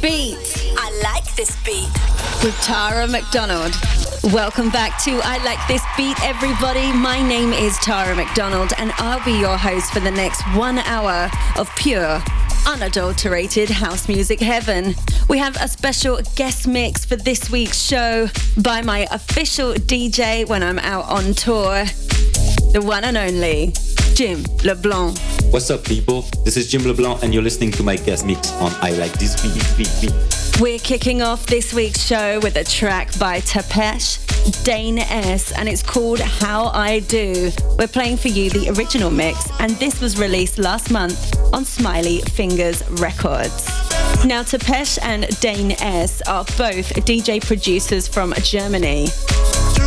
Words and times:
beat. 0.00 0.36
I 0.76 1.00
like 1.02 1.34
this 1.36 1.56
beat. 1.64 1.88
With 2.44 2.58
Tara 2.62 3.06
McDonald. 3.06 3.74
Welcome 4.32 4.70
back 4.70 5.02
to 5.04 5.20
I 5.24 5.42
Like 5.44 5.58
This 5.66 5.82
Beat, 5.96 6.22
everybody. 6.22 6.92
My 6.92 7.26
name 7.26 7.52
is 7.52 7.78
Tara 7.78 8.14
McDonald, 8.14 8.72
and 8.78 8.92
I'll 8.98 9.24
be 9.24 9.32
your 9.32 9.56
host 9.56 9.92
for 9.92 10.00
the 10.00 10.10
next 10.10 10.42
one 10.54 10.78
hour 10.78 11.30
of 11.56 11.74
pure, 11.76 12.22
unadulterated 12.66 13.70
house 13.70 14.08
music 14.08 14.40
heaven. 14.40 14.94
We 15.28 15.38
have 15.38 15.56
a 15.56 15.68
special 15.68 16.20
guest 16.36 16.68
mix 16.68 17.04
for 17.04 17.16
this 17.16 17.50
week's 17.50 17.80
show 17.80 18.28
by 18.58 18.82
my 18.82 19.06
official 19.10 19.72
DJ 19.74 20.46
when 20.46 20.62
I'm 20.62 20.78
out 20.78 21.08
on 21.08 21.34
tour, 21.34 21.84
the 22.72 22.82
one 22.82 23.04
and 23.04 23.16
only 23.16 23.72
Jim 24.20 24.44
LeBlanc. 24.64 25.18
What's 25.50 25.70
up, 25.70 25.82
people? 25.82 26.26
This 26.44 26.58
is 26.58 26.70
Jim 26.70 26.84
LeBlanc, 26.84 27.22
and 27.22 27.32
you're 27.32 27.42
listening 27.42 27.70
to 27.70 27.82
my 27.82 27.96
guest 27.96 28.26
mix 28.26 28.52
on 28.60 28.70
I 28.82 28.90
Like 28.90 29.12
This 29.12 29.40
Beat, 29.40 29.78
Beat, 29.78 29.90
Beat. 29.98 30.60
We're 30.60 30.78
kicking 30.78 31.22
off 31.22 31.46
this 31.46 31.72
week's 31.72 32.04
show 32.04 32.38
with 32.40 32.56
a 32.56 32.64
track 32.64 33.18
by 33.18 33.40
Tapesh, 33.40 34.62
Dane 34.62 34.98
S, 34.98 35.52
and 35.52 35.70
it's 35.70 35.82
called 35.82 36.20
How 36.20 36.66
I 36.66 36.98
Do. 36.98 37.50
We're 37.78 37.88
playing 37.88 38.18
for 38.18 38.28
you 38.28 38.50
the 38.50 38.68
original 38.76 39.10
mix, 39.10 39.48
and 39.58 39.70
this 39.76 40.02
was 40.02 40.18
released 40.18 40.58
last 40.58 40.90
month 40.90 41.34
on 41.54 41.64
Smiley 41.64 42.20
Fingers 42.20 42.86
Records. 43.00 43.68
Now, 44.26 44.42
Tapesh 44.42 44.98
and 45.00 45.28
Dane 45.40 45.72
S 45.80 46.20
are 46.28 46.44
both 46.58 46.92
DJ 47.06 47.42
producers 47.42 48.06
from 48.06 48.34
Germany, 48.42 49.08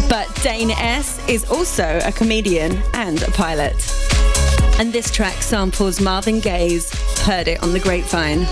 but 0.10 0.28
Dane 0.42 0.72
S 0.72 1.24
is 1.30 1.48
also 1.52 2.00
a 2.04 2.12
comedian 2.12 2.82
and 2.96 3.22
a 3.22 3.30
pilot. 3.30 3.76
And 4.80 4.92
this 4.92 5.12
track 5.12 5.42
samples 5.42 6.02
Marvin 6.02 6.40
Gaye's 6.40 6.92
Heard 7.22 7.48
It 7.48 7.62
on 7.62 7.74
the 7.74 7.80
Grapevine. 7.80 8.46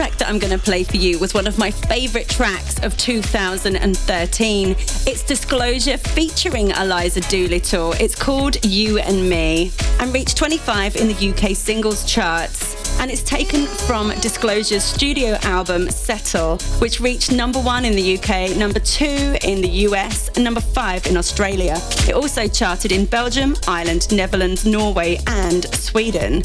I'm 0.00 0.38
going 0.38 0.52
to 0.52 0.58
play 0.58 0.84
for 0.84 0.96
you 0.96 1.18
was 1.18 1.34
one 1.34 1.46
of 1.46 1.58
my 1.58 1.70
favorite 1.70 2.26
tracks 2.26 2.78
of 2.82 2.96
2013. 2.96 4.70
It's 4.70 5.22
Disclosure 5.22 5.98
featuring 5.98 6.70
Eliza 6.70 7.20
Doolittle. 7.22 7.92
It's 8.00 8.14
called 8.14 8.64
You 8.64 8.98
and 9.00 9.28
Me 9.28 9.70
and 10.00 10.14
reached 10.14 10.38
25 10.38 10.96
in 10.96 11.08
the 11.08 11.30
UK 11.30 11.54
singles 11.54 12.10
charts. 12.10 13.00
And 13.00 13.10
it's 13.10 13.22
taken 13.22 13.66
from 13.66 14.10
Disclosure's 14.20 14.82
studio 14.84 15.36
album 15.42 15.90
Settle, 15.90 16.56
which 16.78 17.00
reached 17.00 17.30
number 17.30 17.60
one 17.60 17.84
in 17.84 17.94
the 17.94 18.16
UK, 18.16 18.56
number 18.56 18.80
two 18.80 19.36
in 19.42 19.60
the 19.60 19.70
US, 19.88 20.30
and 20.36 20.44
number 20.44 20.60
five 20.60 21.06
in 21.06 21.18
Australia. 21.18 21.76
It 22.08 22.14
also 22.14 22.48
charted 22.48 22.92
in 22.92 23.04
Belgium, 23.04 23.56
Ireland, 23.68 24.10
Netherlands, 24.10 24.64
Norway, 24.64 25.18
and 25.26 25.64
Sweden. 25.74 26.42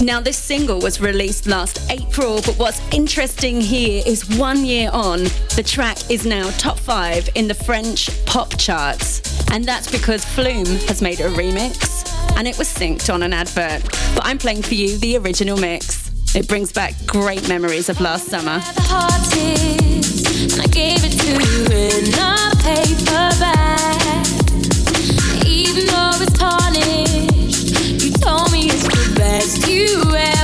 Now, 0.00 0.20
this 0.20 0.38
single 0.38 0.78
was 0.78 1.00
released 1.00 1.48
last 1.48 1.80
April, 1.90 2.36
but 2.46 2.56
what's 2.56 2.80
interesting 2.92 3.60
here 3.60 4.00
is 4.06 4.28
one 4.38 4.64
year 4.64 4.90
on, 4.92 5.24
the 5.56 5.64
track 5.66 6.08
is 6.08 6.24
now 6.24 6.48
top 6.50 6.78
five 6.78 7.28
in 7.34 7.48
the 7.48 7.54
French 7.54 8.08
pop 8.24 8.56
charts. 8.56 9.50
And 9.50 9.64
that's 9.64 9.90
because 9.90 10.24
Flume 10.24 10.66
has 10.86 11.02
made 11.02 11.20
a 11.20 11.28
remix 11.28 12.08
and 12.36 12.46
it 12.46 12.56
was 12.56 12.68
synced 12.68 13.12
on 13.12 13.24
an 13.24 13.32
advert. 13.32 13.82
But 14.14 14.24
I'm 14.24 14.38
playing 14.38 14.62
for 14.62 14.74
you 14.74 14.98
the 14.98 15.16
original 15.16 15.58
mix. 15.58 16.12
It 16.34 16.46
brings 16.46 16.72
back 16.72 16.94
great 17.04 17.48
memories 17.48 17.88
of 17.88 18.00
last 18.00 18.26
summer. 18.26 18.60
Even 20.76 21.10
best. 29.18 29.68
You 29.68 30.00
ever 30.14 30.37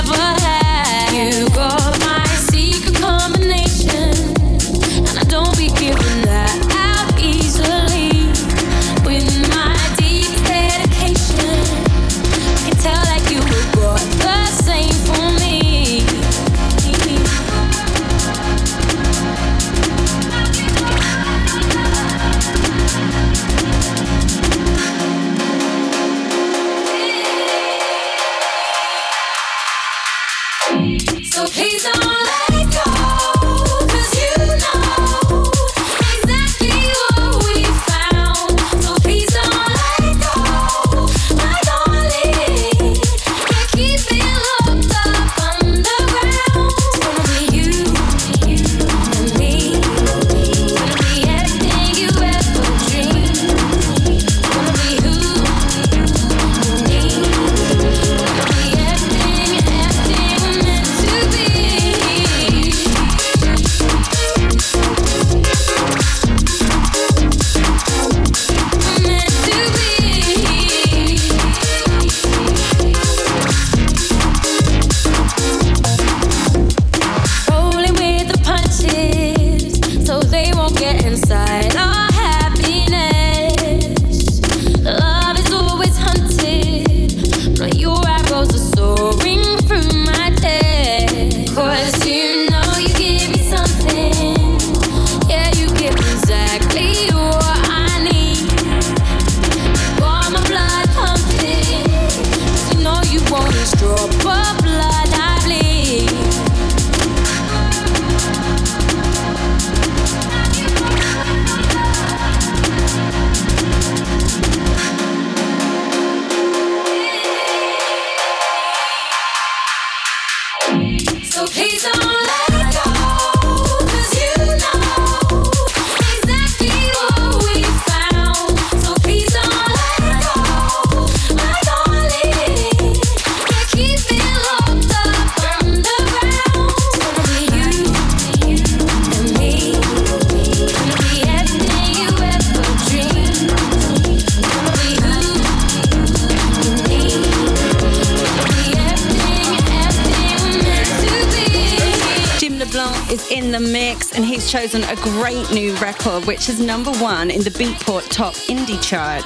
in 153.31 153.51
the 153.51 153.59
mix, 153.59 154.11
and 154.11 154.25
he's 154.25 154.51
chosen 154.51 154.83
a 154.83 154.95
great 154.97 155.49
new 155.51 155.73
record, 155.75 156.25
which 156.25 156.49
is 156.49 156.59
number 156.59 156.91
one 156.97 157.31
in 157.31 157.41
the 157.41 157.49
Beatport 157.49 158.09
Top 158.09 158.33
Indie 158.49 158.81
chart. 158.83 159.23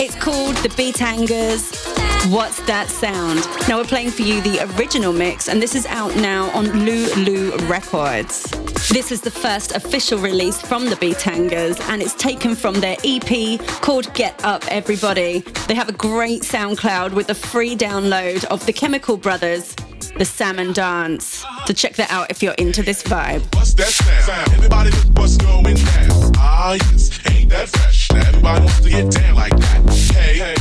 It's 0.00 0.14
called 0.14 0.54
The 0.58 0.68
Beat 0.76 0.96
Hangers. 0.96 1.84
What's 2.26 2.64
That 2.66 2.88
Sound? 2.88 3.40
Now 3.68 3.78
we're 3.78 3.84
playing 3.84 4.10
for 4.10 4.22
you 4.22 4.40
the 4.40 4.60
original 4.76 5.12
mix, 5.12 5.48
and 5.48 5.60
this 5.60 5.74
is 5.74 5.84
out 5.86 6.14
now 6.16 6.48
on 6.50 6.66
Lulu 6.84 7.56
Records. 7.66 8.44
This 8.90 9.10
is 9.10 9.20
the 9.20 9.32
first 9.32 9.72
official 9.72 10.20
release 10.20 10.60
from 10.60 10.84
the 10.88 10.96
Beat 10.96 11.20
Hangers, 11.20 11.80
and 11.88 12.00
it's 12.00 12.14
taken 12.14 12.54
from 12.54 12.74
their 12.74 12.96
EP 13.02 13.58
called 13.80 14.12
Get 14.14 14.44
Up 14.44 14.64
Everybody. 14.68 15.40
They 15.66 15.74
have 15.74 15.88
a 15.88 15.92
great 15.92 16.42
SoundCloud 16.42 17.12
with 17.14 17.30
a 17.30 17.34
free 17.34 17.76
download 17.76 18.44
of 18.44 18.64
the 18.64 18.72
Chemical 18.72 19.16
Brothers 19.16 19.74
the 20.18 20.24
Salmon 20.24 20.72
Dance. 20.72 21.44
So 21.66 21.74
check 21.74 21.94
that 21.96 22.10
out 22.10 22.30
if 22.30 22.42
you're 22.42 22.54
into 22.54 22.82
this 22.82 23.02
vibe. 23.02 23.42
What's 23.54 23.74
that 23.74 23.88
sound? 23.88 24.52
Everybody 24.52 24.90
look 24.90 25.18
what's 25.18 25.36
going 25.36 25.76
down. 25.76 26.32
Ah, 26.36 26.72
yes, 26.72 27.20
ain't 27.30 27.50
that 27.50 27.68
fresh? 27.68 28.10
Now 28.12 28.20
everybody 28.28 28.60
wants 28.60 28.80
to 28.80 28.90
get 28.90 29.10
down 29.10 29.34
like 29.34 29.56
that. 29.56 29.92
Hey, 30.14 30.38
hey, 30.38 30.54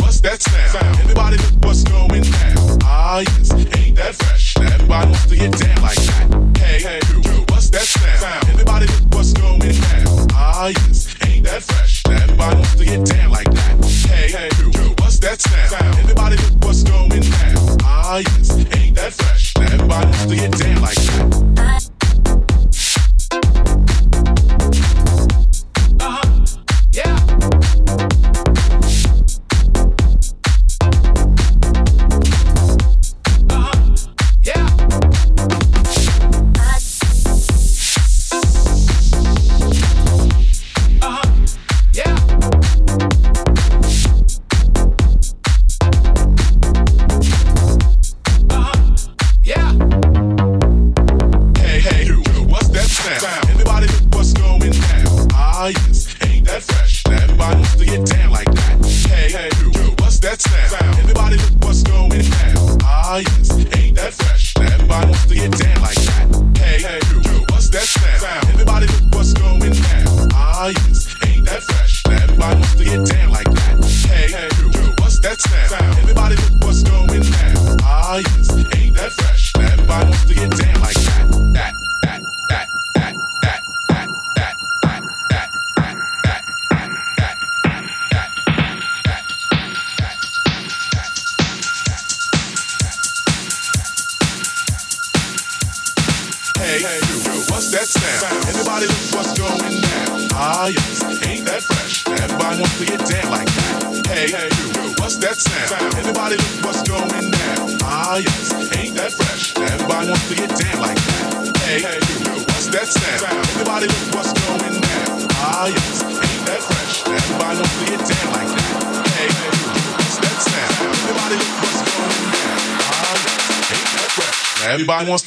what's 0.00 0.20
that 0.20 0.40
sound? 0.40 0.98
Everybody 1.00 1.36
look 1.36 1.64
what's 1.64 1.82
going 1.82 2.22
down. 2.22 2.78
Ah, 2.84 3.18
yes, 3.20 3.52
ain't 3.76 3.96
that 3.96 4.14
fresh? 4.14 4.56
Now 4.58 4.72
everybody 4.74 5.06
wants 5.10 5.26
to 5.26 5.36
get 5.36 5.52
down 5.58 5.82
like 5.82 5.96
that. 5.96 6.58
Hey, 6.58 6.80
hey, 6.80 7.00
what's 7.50 7.70
that 7.70 7.82
sound? 7.82 8.48
Everybody 8.48 8.86
look 8.86 9.14
what's 9.14 9.32
going 9.32 9.60
down. 9.60 10.28
Ah, 10.32 10.68
yes, 10.68 11.14
ain't 11.26 11.44
that 11.44 11.62
fresh? 11.62 12.02
Now 12.06 12.22
everybody 12.22 12.54
wants 12.56 12.74
to 12.76 12.84
get 12.84 13.04
down 13.04 13.30
like 13.30 13.50
that. 13.50 13.84
Hey, 14.08 14.30
hey, 14.30 14.48
what's 15.00 15.18
that 15.18 15.40
sound? 15.40 15.98
Everybody 15.98 16.36
look 16.36 16.64
what's 16.64 16.82
going 16.82 17.08
down. 17.10 17.51
Ain't 18.12 18.94
that 18.96 19.14
fresh? 19.14 19.56
Now 19.56 19.62
everybody 19.62 20.06
wants 20.06 20.26
to 20.26 20.36
get 20.36 20.52
down 20.52 20.82
like 20.82 20.94
that. 20.96 21.91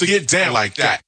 To 0.05 0.11
get 0.11 0.27
down 0.27 0.53
like 0.53 0.75
that. 0.75 1.04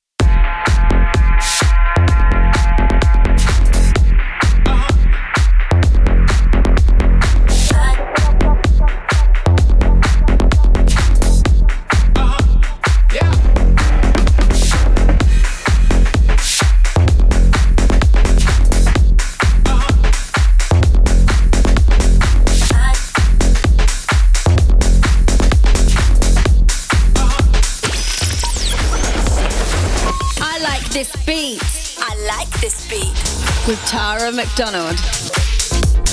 McDonald. 34.38 34.96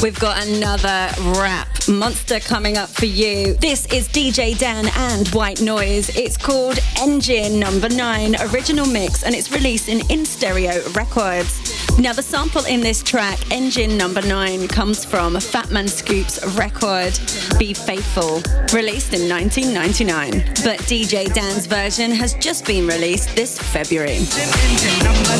We've 0.02 0.18
got 0.18 0.44
another 0.46 1.10
rap 1.38 1.68
monster 1.88 2.40
coming 2.40 2.78
up 2.78 2.88
for 2.88 3.04
you. 3.04 3.52
This 3.52 3.84
is 3.92 4.08
DJ 4.08 4.56
Dan 4.56 4.86
and 4.96 5.28
White 5.28 5.60
Noise. 5.60 6.16
It's 6.16 6.38
called 6.38 6.78
Engine 6.98 7.60
Number 7.60 7.90
9 7.90 8.36
Original 8.50 8.86
Mix 8.86 9.24
and 9.24 9.34
it's 9.34 9.52
released 9.52 9.90
in 9.90 10.00
In 10.10 10.24
Stereo 10.24 10.82
Records. 10.92 11.98
Now, 11.98 12.14
the 12.14 12.22
sample 12.22 12.64
in 12.64 12.80
this 12.80 13.02
track, 13.02 13.38
Engine 13.52 13.98
Number 13.98 14.22
9, 14.22 14.68
comes 14.68 15.04
from 15.04 15.34
Fatman 15.34 15.86
Scoop's 15.86 16.42
record 16.56 17.12
Be 17.58 17.74
Faithful, 17.74 18.40
released 18.72 19.12
in 19.12 19.28
1999. 19.28 20.30
But 20.64 20.80
DJ 20.88 21.30
Dan's 21.34 21.66
version 21.66 22.10
has 22.10 22.32
just 22.34 22.64
been 22.64 22.86
released 22.86 23.36
this 23.36 23.58
February. 23.58 24.16
engine 24.16 25.04
number 25.04 25.34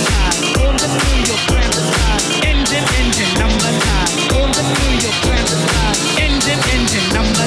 Engine, 2.74 2.90
engine 2.98 3.38
number 3.38 3.70
nine. 3.70 4.42
On 4.42 4.50
the 4.50 4.62
New 4.62 4.90
York 4.98 5.46
Design. 5.46 5.94
Engine, 6.18 6.58
engine 6.74 7.08
number. 7.14 7.46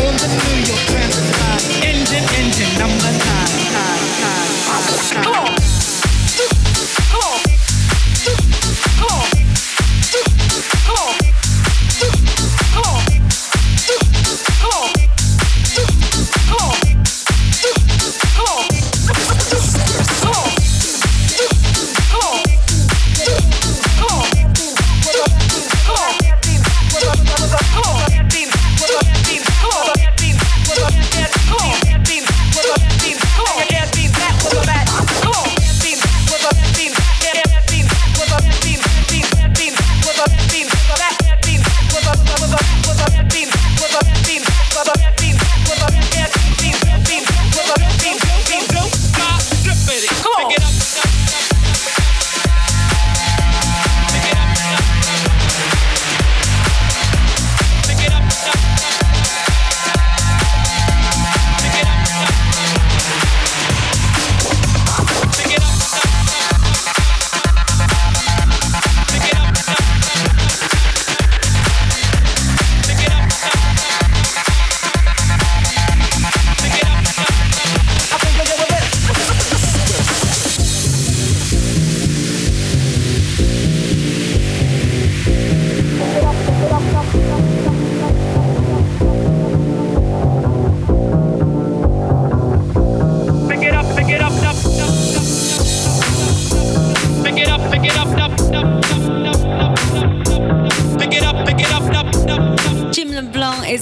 On 0.00 0.16
the 0.16 0.28
New 0.40 0.56
York 0.64 1.10
Design. 1.12 1.84
Engine, 1.84 2.24
engine 2.40 2.78
number. 2.78 2.94
Come 5.12 5.34
on. 5.34 5.63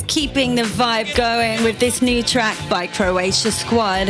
Keeping 0.07 0.55
the 0.55 0.63
vibe 0.63 1.15
going 1.17 1.63
with 1.65 1.79
this 1.79 2.03
new 2.03 2.23
track 2.23 2.57
by 2.69 2.87
Croatia 2.87 3.51
Squad. 3.51 4.07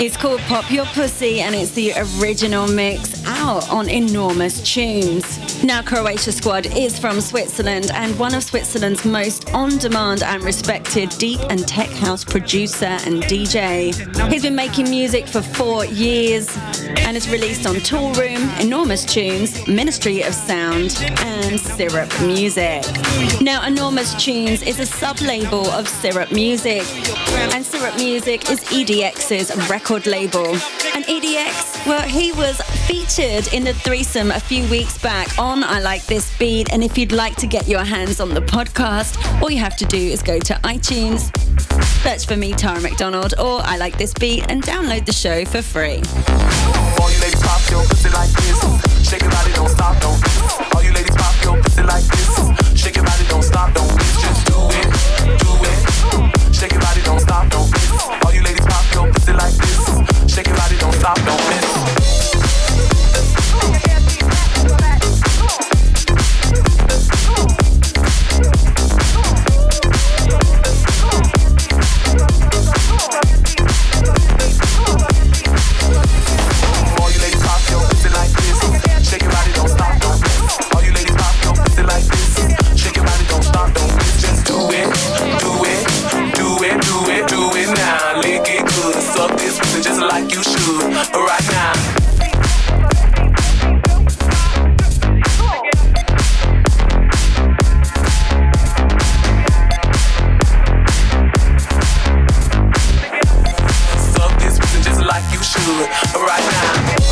It's 0.00 0.16
called 0.16 0.40
Pop 0.40 0.70
Your 0.70 0.86
Pussy 0.86 1.40
and 1.40 1.54
it's 1.54 1.72
the 1.72 1.92
original 2.20 2.66
mix 2.68 3.13
out 3.26 3.68
on 3.70 3.88
Enormous 3.88 4.60
Tunes. 4.62 5.62
Now, 5.64 5.80
Croatia 5.80 6.30
Squad 6.30 6.66
is 6.76 6.98
from 6.98 7.20
Switzerland 7.20 7.90
and 7.94 8.18
one 8.18 8.34
of 8.34 8.42
Switzerland's 8.42 9.04
most 9.06 9.52
on 9.54 9.78
demand 9.78 10.22
and 10.22 10.42
respected 10.42 11.08
deep 11.18 11.40
and 11.48 11.66
tech 11.66 11.88
house 11.88 12.24
producer 12.24 12.84
and 13.06 13.22
DJ. 13.22 13.94
He's 14.30 14.42
been 14.42 14.54
making 14.54 14.90
music 14.90 15.26
for 15.26 15.40
four 15.40 15.86
years 15.86 16.54
and 17.06 17.16
has 17.16 17.28
released 17.30 17.66
on 17.66 17.76
Toolroom, 17.76 18.60
Enormous 18.60 19.06
Tunes, 19.06 19.66
Ministry 19.66 20.22
of 20.22 20.34
Sound, 20.34 20.94
and 21.20 21.58
Sirup 21.58 22.26
Music. 22.26 22.84
Now, 23.40 23.66
Enormous 23.66 24.14
Tunes 24.22 24.62
is 24.62 24.80
a 24.80 24.86
sub 24.86 25.20
label 25.20 25.66
of 25.70 25.86
Sirup 25.86 26.30
Music, 26.30 26.82
and 27.54 27.64
Sirup 27.64 27.96
Music 27.96 28.50
is 28.50 28.60
EDX's 28.64 29.70
record 29.70 30.06
label. 30.06 30.46
And 30.94 31.04
EDX, 31.06 31.86
well, 31.86 32.02
he 32.02 32.32
was 32.32 32.60
featured 32.86 33.13
in 33.18 33.62
the 33.62 33.72
threesome 33.72 34.32
a 34.32 34.40
few 34.40 34.68
weeks 34.68 34.98
back 34.98 35.38
on 35.38 35.62
I 35.62 35.78
Like 35.78 36.04
This 36.06 36.36
Beat. 36.36 36.72
And 36.72 36.82
if 36.82 36.98
you'd 36.98 37.12
like 37.12 37.36
to 37.36 37.46
get 37.46 37.68
your 37.68 37.84
hands 37.84 38.18
on 38.18 38.30
the 38.34 38.40
podcast, 38.40 39.40
all 39.40 39.48
you 39.48 39.58
have 39.58 39.76
to 39.76 39.84
do 39.84 39.96
is 39.96 40.20
go 40.20 40.40
to 40.40 40.54
iTunes, 40.64 41.30
search 42.02 42.26
for 42.26 42.36
me, 42.36 42.54
Tara 42.54 42.80
McDonald, 42.80 43.34
or 43.38 43.60
I 43.62 43.76
Like 43.76 43.98
This 43.98 44.12
Beat, 44.14 44.50
and 44.50 44.64
download 44.64 45.06
the 45.06 45.12
show 45.12 45.44
for 45.44 45.62
free. 45.62 46.02
All 46.98 47.08
you 47.08 47.20
ladies 47.20 47.40
pop 47.40 47.62
your 47.70 47.84
pussy 47.86 48.10
like 48.10 48.30
this. 48.30 49.08
Shake 49.08 49.22
your 49.22 49.30
body, 49.30 49.52
don't 49.52 49.68
stop, 49.68 50.00
don't 50.00 50.20
miss. 50.20 50.74
All 50.74 50.82
you 50.82 50.92
ladies 50.92 51.14
pop 51.14 51.44
your 51.44 51.62
pussy 51.62 51.82
like 51.84 52.02
this. 52.02 52.80
Shake 52.80 52.96
your 52.96 53.04
body, 53.04 53.24
don't 53.28 53.44
stop, 53.44 53.72
don't 53.74 53.94
miss. 53.94 54.22
Just 54.22 54.46
do 54.46 54.58
it, 54.74 54.90
do 55.38 55.50
it. 55.62 56.54
Shake 56.54 56.72
your 56.72 56.80
body, 56.80 57.02
don't 57.02 57.20
stop, 57.20 57.48
don't 57.48 57.70
miss. 57.70 57.92
All 58.26 58.34
you 58.34 58.42
ladies 58.42 58.66
pop 58.66 58.92
your 58.92 59.12
pussy 59.12 59.32
like 59.34 59.54
this. 59.54 60.34
Shake 60.34 60.48
your 60.48 60.56
body, 60.56 60.76
don't 60.78 60.94
stop, 60.94 61.16
don't 61.22 61.33
Right 105.74 106.98
now. 106.98 107.03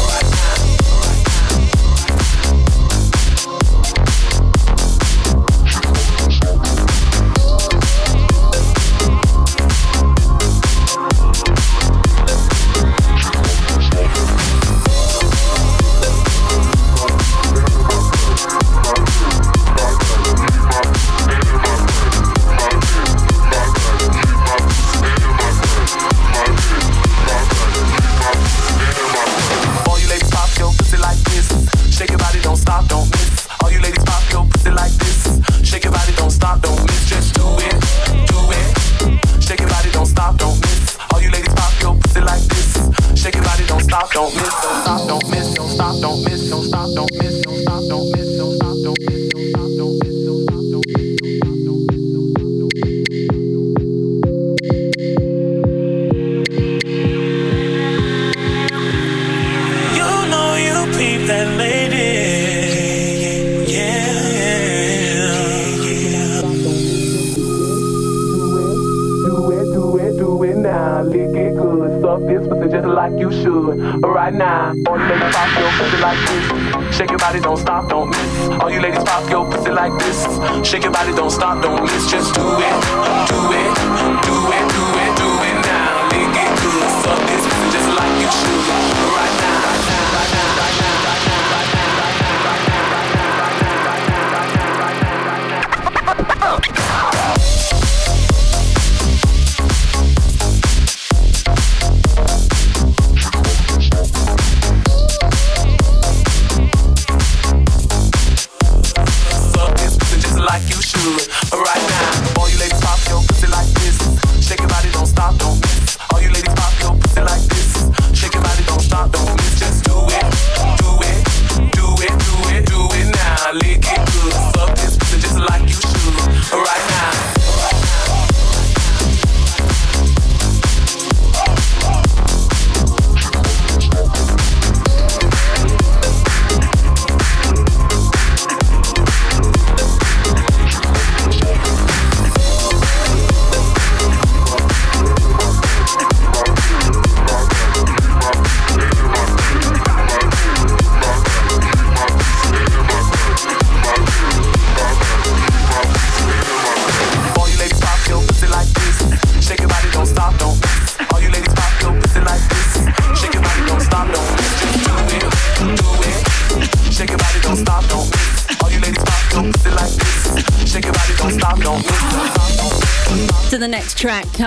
You 110.75 110.83
should. 110.83 111.29
Right 111.53 111.85
now, 111.89 112.22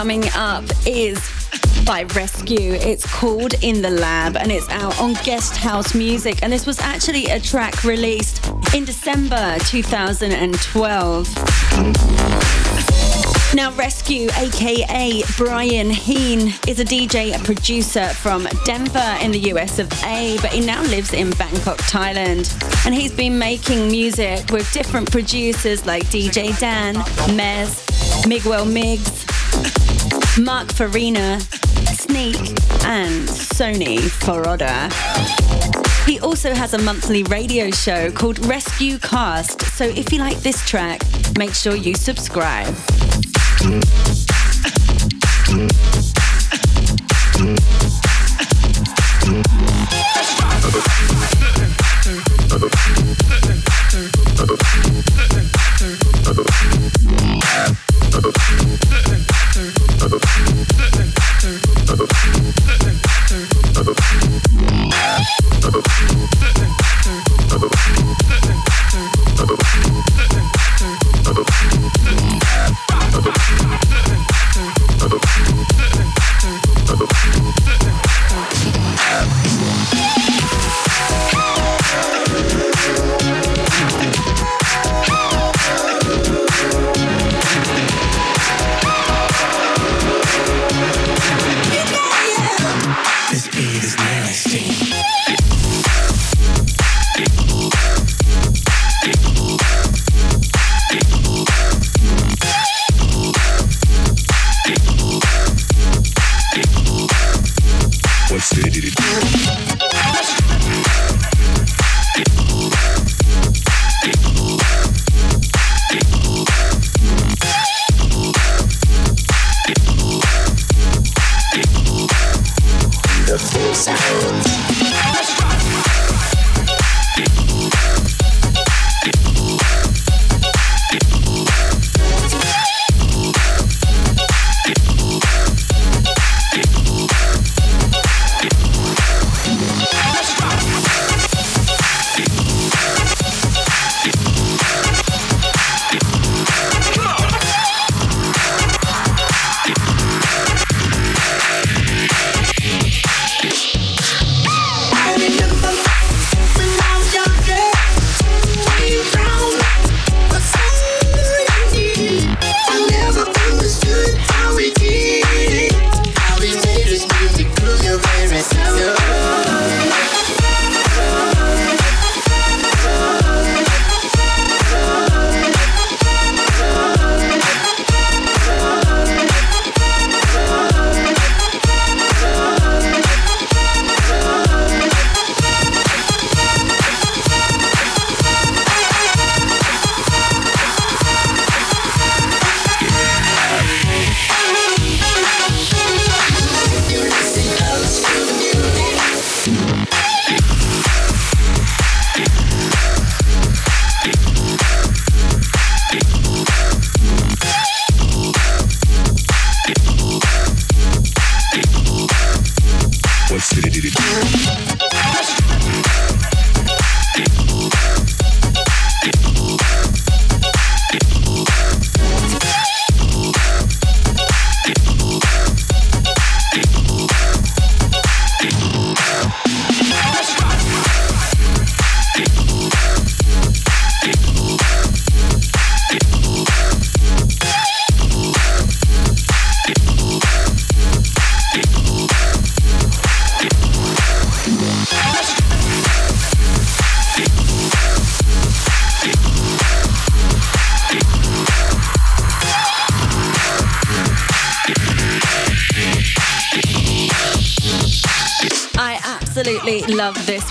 coming 0.06 0.30
up 0.36 0.64
is 0.86 1.18
by 1.84 2.04
Rescue. 2.14 2.74
It's 2.74 3.12
called 3.12 3.56
In 3.64 3.82
the 3.82 3.90
Lab 3.90 4.38
and 4.38 4.52
it's 4.52 4.70
out 4.70 5.02
on 5.02 5.16
Guest 5.24 5.58
House 5.58 5.96
Music. 5.96 6.44
And 6.44 6.54
this 6.54 6.68
was 6.68 6.80
actually 6.80 7.26
a 7.26 7.40
track 7.40 7.84
released 7.84 8.48
in 8.76 8.86
December 8.86 9.58
2012. 9.62 11.26
Now, 13.56 13.72
Rescue, 13.72 14.30
aka 14.38 15.24
Brian 15.38 15.90
Heen, 15.90 16.54
is 16.68 16.80
a 16.80 16.86
DJ 16.86 17.34
and 17.34 17.44
producer 17.44 18.10
from 18.10 18.48
Denver 18.64 19.18
in 19.22 19.32
the 19.32 19.40
US 19.54 19.80
of 19.80 19.92
A, 20.04 20.38
but 20.40 20.52
he 20.52 20.64
now 20.64 20.84
lives 20.84 21.14
in 21.14 21.32
Bangkok, 21.32 21.78
Thailand. 21.78 22.54
And 22.86 22.94
he's 22.94 23.12
been 23.12 23.40
making 23.40 23.88
music 23.88 24.52
with 24.52 24.72
different 24.72 25.10
producers 25.10 25.88
like 25.88 26.04
DJ 26.08 26.56
Dan, 26.60 26.94
Mez, 27.36 28.28
Miguel 28.28 28.66
Migs, 28.66 29.15
Mark 30.40 30.72
Farina, 30.74 31.40
Sneak, 31.94 32.36
and 32.84 33.30
Sonny 33.30 33.98
Fodera. 33.98 34.92
He 36.06 36.20
also 36.20 36.54
has 36.54 36.74
a 36.74 36.78
monthly 36.78 37.24
radio 37.24 37.72
show 37.72 38.12
called 38.12 38.46
Rescue 38.46 38.98
Cast, 39.00 39.62
so 39.62 39.86
if 39.86 40.12
you 40.12 40.20
like 40.20 40.38
this 40.40 40.68
track, 40.68 41.02
make 41.38 41.54
sure 41.54 41.76
you 41.76 41.94
subscribe. 41.94 42.76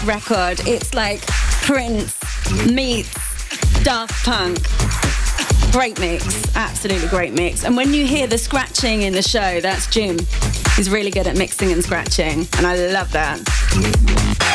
Record. 0.04 0.60
It's 0.66 0.94
like 0.94 1.20
Prince 1.62 2.16
meets 2.66 3.12
Daft 3.82 4.24
Punk. 4.24 4.58
Great 5.72 5.98
mix, 5.98 6.54
absolutely 6.56 7.08
great 7.08 7.32
mix. 7.32 7.64
And 7.64 7.76
when 7.76 7.92
you 7.92 8.06
hear 8.06 8.26
the 8.26 8.38
scratching 8.38 9.02
in 9.02 9.12
the 9.12 9.22
show, 9.22 9.60
that's 9.60 9.86
Jim. 9.88 10.18
He's 10.76 10.90
really 10.90 11.10
good 11.10 11.26
at 11.26 11.36
mixing 11.36 11.72
and 11.72 11.82
scratching, 11.82 12.46
and 12.56 12.66
I 12.66 12.76
love 12.92 13.10
that. 13.12 14.13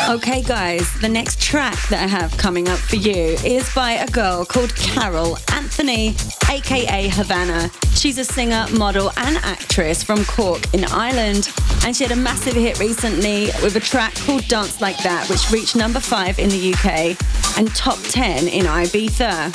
Okay, 0.09 0.41
guys, 0.41 0.91
the 1.01 1.09
next 1.09 1.39
track 1.39 1.77
that 1.89 2.03
I 2.03 2.07
have 2.07 2.35
coming 2.37 2.67
up 2.67 2.79
for 2.79 2.95
you 2.95 3.37
is 3.45 3.71
by 3.75 3.91
a 3.91 4.07
girl 4.07 4.43
called 4.43 4.75
Carol 4.75 5.37
Anthony, 5.53 6.15
aka 6.49 7.07
Havana. 7.09 7.69
She's 7.93 8.17
a 8.17 8.25
singer, 8.25 8.65
model, 8.73 9.11
and 9.17 9.37
actress 9.37 10.01
from 10.01 10.25
Cork 10.25 10.73
in 10.73 10.85
Ireland, 10.85 11.51
and 11.83 11.95
she 11.95 12.03
had 12.03 12.11
a 12.11 12.15
massive 12.15 12.55
hit 12.55 12.79
recently 12.79 13.49
with 13.61 13.75
a 13.75 13.79
track 13.79 14.15
called 14.15 14.47
Dance 14.47 14.81
Like 14.81 14.97
That, 15.03 15.29
which 15.29 15.51
reached 15.51 15.75
number 15.75 15.99
five 15.99 16.39
in 16.39 16.49
the 16.49 16.73
UK 16.73 17.15
and 17.57 17.73
top 17.75 17.99
10 18.03 18.47
in 18.47 18.65
Ibiza. 18.65 19.53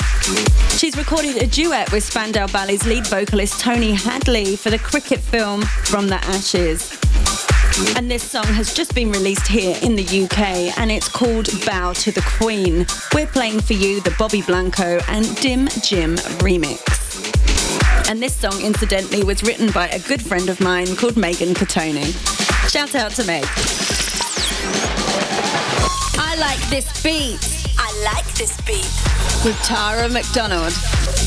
She's 0.79 0.97
recorded 0.97 1.37
a 1.43 1.47
duet 1.47 1.91
with 1.91 2.05
Spandau 2.05 2.47
Ballet's 2.47 2.87
lead 2.87 3.07
vocalist 3.09 3.61
Tony 3.61 3.93
Hadley 3.93 4.57
for 4.57 4.71
the 4.71 4.79
cricket 4.79 5.21
film 5.21 5.63
From 5.63 6.09
the 6.09 6.17
Ashes. 6.27 7.04
And 7.97 8.09
this 8.09 8.23
song 8.23 8.45
has 8.45 8.73
just 8.73 8.95
been 8.95 9.11
released 9.11 9.49
here 9.49 9.77
in 9.83 9.97
the 9.97 10.05
UK 10.05 10.79
and 10.79 10.93
it's 10.93 11.09
called 11.09 11.49
Bow 11.67 11.93
to 11.95 12.13
the 12.13 12.23
Queen. 12.39 12.87
We're 13.13 13.27
playing 13.27 13.61
for 13.63 13.73
you 13.73 14.01
the 14.01 14.15
Bobby 14.17 14.43
Blanco 14.43 15.01
and 15.09 15.25
Dim 15.37 15.67
Jim 15.83 16.15
remix. 16.39 16.79
And 18.09 18.23
this 18.23 18.33
song, 18.33 18.61
incidentally, 18.63 19.25
was 19.25 19.43
written 19.43 19.73
by 19.73 19.89
a 19.89 19.99
good 19.99 20.23
friend 20.23 20.49
of 20.49 20.61
mine 20.61 20.95
called 20.95 21.17
Megan 21.17 21.53
Catoni. 21.53 22.15
Shout 22.71 22.95
out 22.95 23.11
to 23.13 23.25
Meg. 23.25 23.45
I 26.17 26.37
like 26.39 26.61
this 26.71 27.03
beat. 27.03 27.41
I 27.77 28.03
like 28.05 28.33
this 28.35 28.57
beat. 28.61 28.89
With 29.45 29.61
Tara 29.65 30.09
McDonald. 30.09 31.24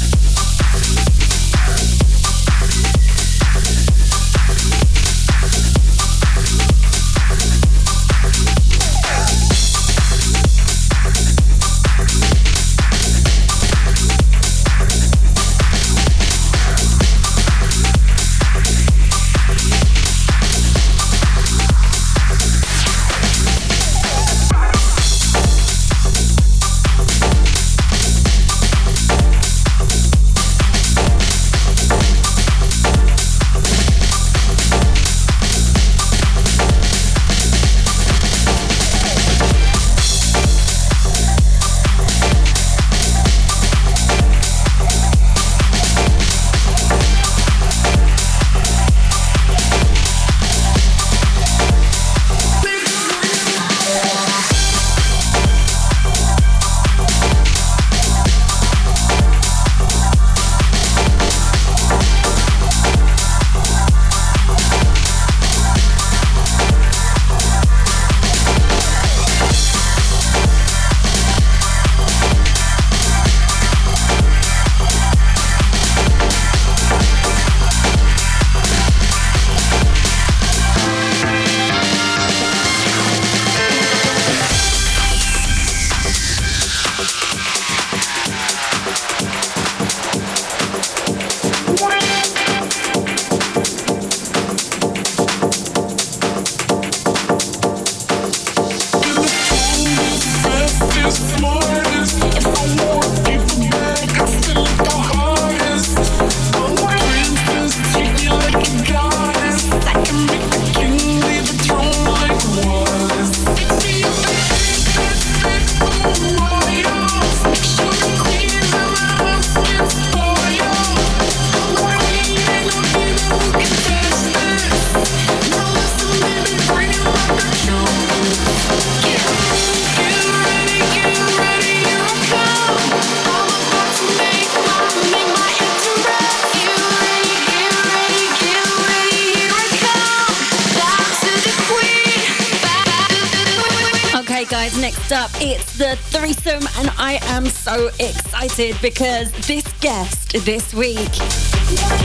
Excited 148.68 148.82
because 148.82 149.32
this 149.48 149.66
guest 149.80 150.46
this 150.46 150.74
week 150.74 151.10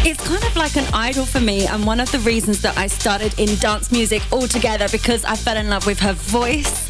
is 0.06 0.16
kind 0.18 0.44
of 0.44 0.56
like 0.56 0.76
an 0.76 0.86
idol 0.92 1.24
for 1.24 1.40
me 1.40 1.66
and 1.66 1.84
one 1.84 2.00
of 2.00 2.10
the 2.12 2.18
reasons 2.20 2.60
that 2.62 2.76
I 2.76 2.86
started 2.86 3.38
in 3.38 3.54
dance 3.56 3.92
music 3.92 4.22
altogether 4.32 4.88
because 4.88 5.24
I 5.24 5.36
fell 5.36 5.56
in 5.56 5.68
love 5.68 5.86
with 5.86 6.00
her 6.00 6.12
voice 6.12 6.88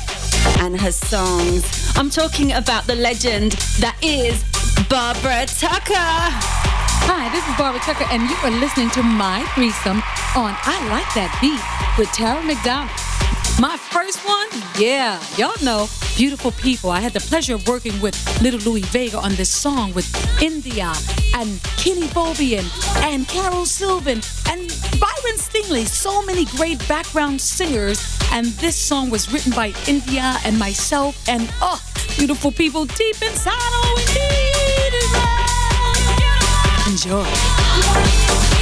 and 0.61 0.79
her 0.81 0.93
songs. 0.93 1.65
I'm 1.97 2.11
talking 2.11 2.53
about 2.53 2.87
the 2.87 2.95
legend 2.95 3.53
that 3.81 3.97
is 4.03 4.43
Barbara 4.89 5.47
Tucker. 5.47 5.95
Hi, 7.05 7.29
this 7.31 7.47
is 7.49 7.57
Barbara 7.59 7.81
Tucker, 7.81 8.07
and 8.11 8.29
you 8.29 8.37
are 8.45 8.61
listening 8.61 8.91
to 8.91 9.03
my 9.03 9.43
threesome 9.55 9.99
on 10.37 10.55
I 10.63 10.79
Like 10.89 11.13
That 11.15 11.37
Beat 11.41 11.99
with 11.99 12.13
Tara 12.13 12.43
McDonald. 12.43 13.12
My 13.61 13.77
first 13.77 14.19
one, 14.27 14.49
yeah, 14.79 15.23
y'all 15.37 15.55
know 15.63 15.89
beautiful 16.17 16.51
people. 16.53 16.91
I 16.91 17.01
had 17.01 17.13
the 17.13 17.21
pleasure 17.21 17.55
of 17.55 17.67
working 17.69 18.01
with 18.01 18.15
Little 18.43 18.61
Louie 18.61 18.83
Vega 18.83 19.19
on 19.19 19.35
this 19.35 19.51
song 19.51 19.93
with 19.95 20.07
India 20.43 20.93
and 21.35 21.63
Kenny 21.77 22.09
Bobien 22.09 22.65
and 23.03 23.27
Carol 23.29 23.65
Sylvan 23.65 24.21
and 24.49 24.69
Byron 25.01 25.39
Stingily. 25.39 25.85
So 25.85 26.23
many 26.23 26.45
great 26.57 26.87
background 26.89 27.41
singers. 27.41 28.19
And 28.33 28.47
this 28.47 28.77
song 28.77 29.11
was 29.11 29.33
written 29.33 29.53
by 29.53 29.73
India 29.87 30.37
and 30.45 30.59
myself. 30.59 31.29
And 31.29 31.49
oh, 31.61 31.81
beautiful 32.17 32.53
people 32.53 32.87
deep 32.87 33.23
inside. 33.23 33.53
Oh, 33.55 33.97
Is 34.95 35.13
love. 35.13 35.53
Enjoy. 36.89 38.62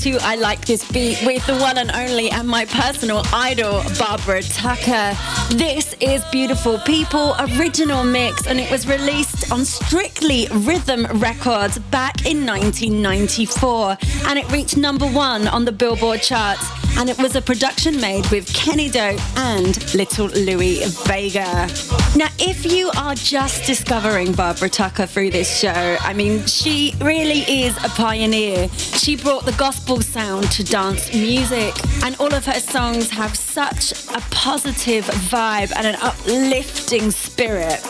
To 0.00 0.16
I 0.22 0.36
Like 0.36 0.64
This 0.64 0.90
Beat 0.92 1.20
with 1.26 1.44
the 1.46 1.58
one 1.58 1.76
and 1.76 1.90
only 1.90 2.30
and 2.30 2.48
my 2.48 2.64
personal 2.64 3.22
idol, 3.34 3.82
Barbara 3.98 4.40
Tucker. 4.40 5.14
This 5.50 5.94
is 6.00 6.24
Beautiful 6.32 6.78
People 6.80 7.34
original 7.38 8.02
mix 8.02 8.46
and 8.46 8.58
it 8.58 8.70
was 8.70 8.86
released 8.86 9.52
on 9.52 9.62
Strictly 9.66 10.48
Rhythm 10.50 11.04
Records 11.20 11.78
back 11.90 12.24
in 12.24 12.46
1994 12.46 13.98
and 14.28 14.38
it 14.38 14.50
reached 14.50 14.78
number 14.78 15.06
one 15.06 15.46
on 15.48 15.66
the 15.66 15.72
Billboard 15.72 16.22
charts 16.22 16.79
and 17.00 17.08
it 17.08 17.16
was 17.16 17.34
a 17.34 17.40
production 17.40 17.98
made 17.98 18.26
with 18.30 18.46
Kenny 18.52 18.90
Dope 18.90 19.18
and 19.38 19.94
Little 19.94 20.26
Louie 20.26 20.84
Vega. 21.06 21.66
Now, 22.14 22.28
if 22.38 22.70
you 22.70 22.90
are 22.94 23.14
just 23.14 23.64
discovering 23.64 24.32
Barbara 24.32 24.68
Tucker 24.68 25.06
through 25.06 25.30
this 25.30 25.58
show, 25.58 25.96
I 26.00 26.12
mean, 26.12 26.44
she 26.44 26.94
really 27.00 27.40
is 27.64 27.74
a 27.82 27.88
pioneer. 27.88 28.68
She 28.68 29.16
brought 29.16 29.46
the 29.46 29.52
gospel 29.52 30.02
sound 30.02 30.52
to 30.52 30.62
dance 30.62 31.10
music, 31.14 31.74
and 32.04 32.16
all 32.20 32.34
of 32.34 32.44
her 32.44 32.60
songs 32.60 33.08
have 33.08 33.34
such 33.34 33.92
a 34.10 34.20
positive 34.30 35.06
vibe 35.06 35.72
and 35.76 35.86
an 35.86 35.96
uplifting 36.02 37.10
spirit. 37.10 37.80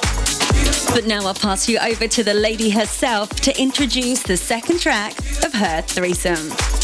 But 0.94 1.06
now 1.08 1.26
I'll 1.26 1.34
pass 1.34 1.68
you 1.68 1.80
over 1.80 2.06
to 2.06 2.22
the 2.22 2.34
lady 2.34 2.70
herself 2.70 3.30
to 3.40 3.60
introduce 3.60 4.22
the 4.22 4.36
second 4.36 4.78
track 4.78 5.18
of 5.44 5.52
her 5.52 5.82
threesome. 5.82 6.79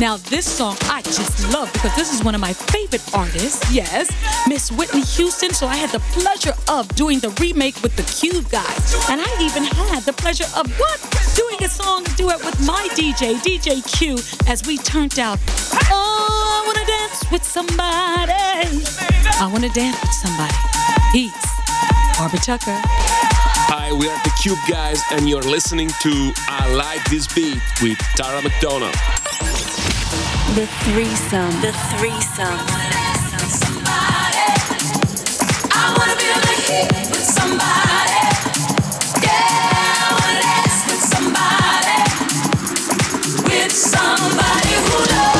Now, 0.00 0.16
this 0.16 0.44
song 0.44 0.76
I 0.90 1.02
just 1.02 1.52
love 1.52 1.72
because 1.72 1.94
this 1.94 2.12
is 2.12 2.24
one 2.24 2.34
of 2.34 2.40
my 2.40 2.52
favorite 2.52 3.02
artists. 3.14 3.72
Yes, 3.72 4.10
Miss 4.48 4.72
Whitney 4.72 5.02
Houston. 5.02 5.54
So 5.54 5.66
I 5.66 5.76
had 5.76 5.90
the 5.90 6.00
pleasure 6.18 6.52
of 6.68 6.88
doing 6.96 7.20
the 7.20 7.30
remake 7.40 7.80
with 7.82 7.94
the 7.94 8.02
Cube 8.02 8.50
guys. 8.50 8.94
And 9.08 9.20
I 9.20 9.30
even 9.40 9.62
had 9.62 10.02
the 10.02 10.12
pleasure 10.12 10.46
of 10.56 10.68
what? 10.78 11.00
Doing 11.36 11.62
a 11.62 11.68
song 11.68 12.04
duet 12.16 12.44
with 12.44 12.58
my 12.66 12.88
DJ, 12.94 13.34
DJ 13.36 13.82
Q, 13.96 14.18
as 14.48 14.66
we 14.66 14.78
turned 14.78 15.18
out. 15.18 15.38
Oh, 15.90 16.58
I 16.58 16.66
wanna 16.66 16.86
dance 16.86 17.30
with 17.30 17.44
somebody. 17.44 18.84
I 19.40 19.48
wanna 19.50 19.68
dance 19.70 20.00
with 20.00 20.12
somebody. 20.12 20.54
Peace. 21.12 21.54
Barbara 22.18 22.40
Tucker. 22.40 22.76
Hi, 23.70 23.92
we 23.92 24.08
are 24.08 24.22
the 24.24 24.32
Cube 24.42 24.58
guys, 24.68 25.00
and 25.12 25.28
you're 25.28 25.42
listening 25.42 25.88
to 26.02 26.32
I 26.48 26.72
Like 26.74 27.04
This 27.10 27.32
Beat 27.32 27.62
with 27.80 27.98
Tara 28.16 28.42
McDonald. 28.42 28.94
The 30.54 30.66
threesome. 30.84 31.60
The 31.60 31.72
threesome. 31.90 32.58
Somebody. 33.50 34.46
I 35.72 35.94
wanna 35.96 36.16
be 36.20 36.28
with 37.10 37.24
somebody. 37.24 38.22
Yeah, 39.22 40.02
I 40.02 40.10
wanna 40.14 40.40
dance 40.46 40.80
with 40.88 41.04
somebody. 41.14 41.98
With 43.48 43.72
somebody 43.72 44.74
who 44.86 44.96
loves 45.12 45.33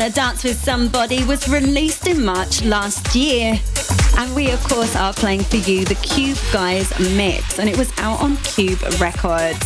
Wanna 0.00 0.12
Dance 0.14 0.44
with 0.44 0.58
Somebody 0.58 1.24
was 1.24 1.46
released 1.46 2.06
in 2.06 2.24
March 2.24 2.62
last 2.64 3.14
year. 3.14 3.60
And 4.16 4.34
we, 4.34 4.50
of 4.50 4.64
course, 4.64 4.96
are 4.96 5.12
playing 5.12 5.42
for 5.42 5.56
you 5.56 5.84
the 5.84 5.94
Cube 5.96 6.38
Guys 6.54 6.98
mix, 7.14 7.58
and 7.58 7.68
it 7.68 7.76
was 7.76 7.92
out 7.98 8.18
on 8.22 8.38
Cube 8.38 8.80
Records. 8.98 9.58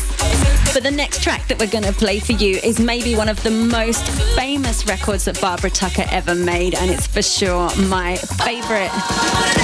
But 0.74 0.82
the 0.82 0.91
next 0.91 1.22
track 1.22 1.47
that 1.47 1.61
we're 1.61 1.70
going 1.70 1.85
to 1.85 1.93
play 1.93 2.18
for 2.18 2.32
you 2.32 2.57
is 2.64 2.80
maybe 2.80 3.14
one 3.14 3.28
of 3.28 3.41
the 3.45 3.51
most 3.53 4.05
famous 4.35 4.85
records 4.89 5.26
that 5.26 5.41
Barbara 5.41 5.70
Tucker 5.70 6.05
ever 6.11 6.35
made, 6.35 6.74
and 6.74 6.91
it's 6.91 7.07
for 7.07 7.22
sure 7.22 7.70
my 7.76 8.16
favorite. 8.16 9.63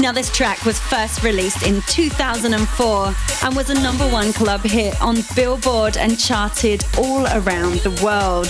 Now, 0.00 0.12
this 0.12 0.34
track 0.34 0.64
was 0.64 0.80
first 0.80 1.22
released 1.22 1.66
in 1.66 1.82
2004 1.82 3.14
and 3.44 3.54
was 3.54 3.68
a 3.68 3.74
number 3.82 4.08
one 4.08 4.32
club 4.32 4.62
hit 4.62 4.98
on 5.02 5.18
Billboard 5.36 5.98
and 5.98 6.18
charted 6.18 6.82
all 6.96 7.26
around 7.26 7.80
the 7.80 7.90
world. 8.02 8.46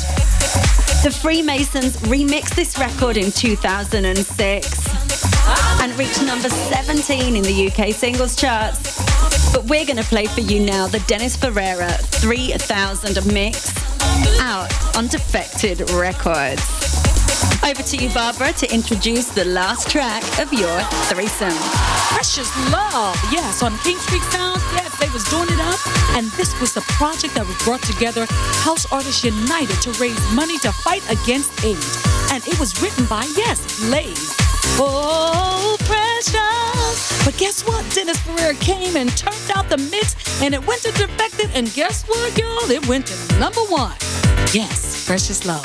The 1.03 1.11
Freemasons 1.11 1.97
remixed 2.03 2.55
this 2.55 2.79
record 2.79 3.17
in 3.17 3.33
2006 3.33 5.83
and 5.83 5.99
reached 5.99 6.23
number 6.23 6.49
17 6.49 7.35
in 7.35 7.43
the 7.43 7.67
UK 7.67 7.95
singles 7.95 8.37
charts. 8.37 9.53
But 9.53 9.65
we're 9.65 9.85
going 9.85 9.97
to 9.97 10.05
play 10.05 10.27
for 10.27 10.43
you 10.43 10.61
now 10.61 10.87
the 10.87 11.01
Dennis 11.09 11.35
Ferreira 11.35 11.91
3000 11.91 13.35
mix 13.35 13.75
out 14.41 14.97
on 14.97 15.09
Defected 15.09 15.91
Records. 15.91 17.10
Over 17.65 17.83
to 17.83 17.97
you, 17.97 18.11
Barbara, 18.13 18.53
to 18.55 18.75
introduce 18.75 19.29
the 19.29 19.45
last 19.45 19.91
track 19.91 20.23
of 20.39 20.53
your 20.53 20.81
threesome. 21.09 21.55
Precious 22.13 22.51
Love, 22.73 23.17
yes, 23.31 23.63
on 23.63 23.77
King 23.79 23.97
Street 23.99 24.23
Sounds, 24.33 24.63
yes, 24.75 24.99
they 24.99 25.09
was 25.11 25.25
doing 25.25 25.49
it 25.49 25.61
up. 25.61 25.79
And 26.17 26.27
this 26.33 26.59
was 26.61 26.77
a 26.77 26.81
project 26.99 27.35
that 27.35 27.47
was 27.47 27.57
brought 27.65 27.83
together 27.83 28.27
House 28.65 28.91
Artists 28.93 29.25
United 29.25 29.81
to 29.83 29.93
raise 29.93 30.21
money 30.33 30.59
to 30.59 30.73
fight 30.73 31.03
against 31.11 31.65
AIDS. 31.65 32.03
And 32.33 32.47
it 32.47 32.59
was 32.59 32.83
written 32.83 33.07
by, 33.07 33.25
yes, 33.37 33.81
Blaze. 33.81 34.35
Oh, 34.79 35.77
precious. 35.81 37.25
But 37.25 37.37
guess 37.39 37.63
what? 37.67 37.85
Dennis 37.95 38.19
Ferrer 38.21 38.55
came 38.55 38.97
and 38.97 39.11
turned 39.17 39.51
out 39.55 39.69
the 39.69 39.79
mix 39.79 40.17
and 40.43 40.55
it 40.55 40.67
went 40.67 40.83
to 40.83 40.93
Defected. 40.93 41.51
And 41.55 41.73
guess 41.75 42.05
what, 42.05 42.37
y'all? 42.37 42.71
It 42.71 42.87
went 42.89 43.07
to 43.07 43.39
number 43.39 43.61
one. 43.63 43.97
Yes, 44.53 45.07
Precious 45.07 45.47
Love. 45.47 45.65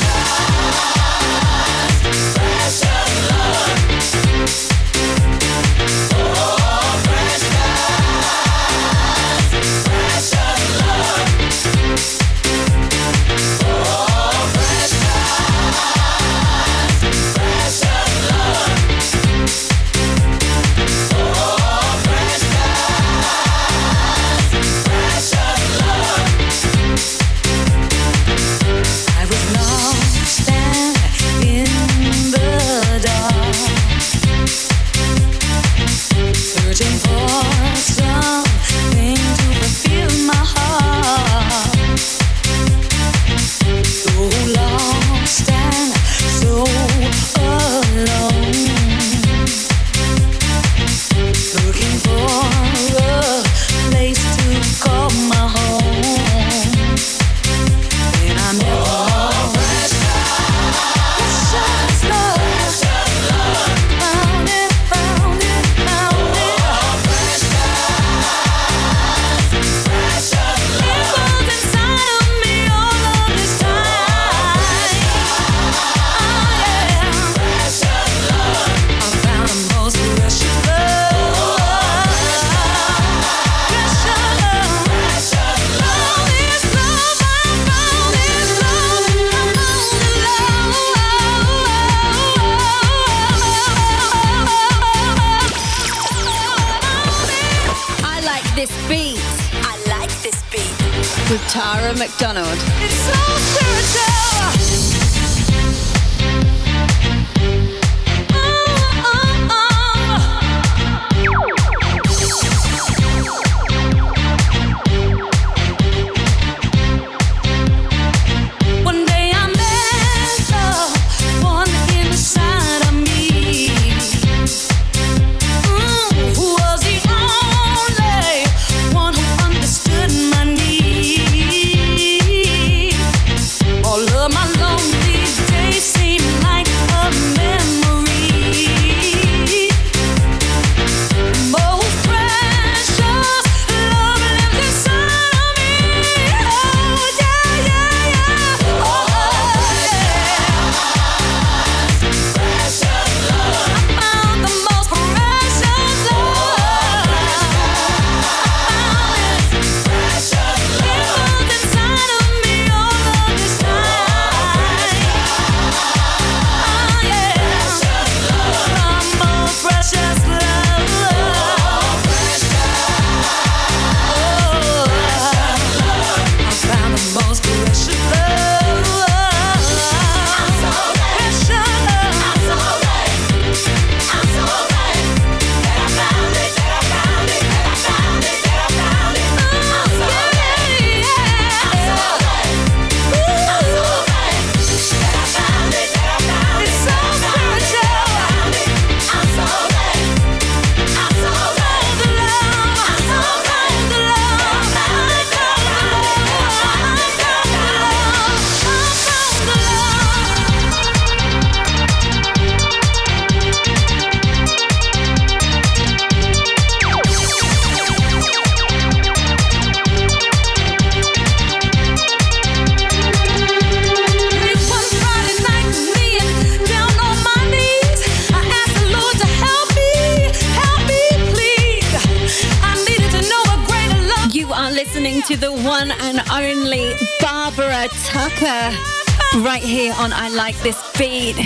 Like 240.51 240.63
This 240.63 240.97
Beat. 240.97 241.37